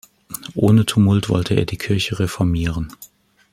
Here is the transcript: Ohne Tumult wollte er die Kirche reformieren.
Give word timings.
Ohne 0.55 0.87
Tumult 0.87 1.29
wollte 1.29 1.53
er 1.53 1.65
die 1.65 1.77
Kirche 1.77 2.17
reformieren. 2.17 2.91